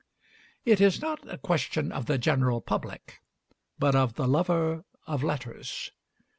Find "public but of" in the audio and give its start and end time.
2.59-4.15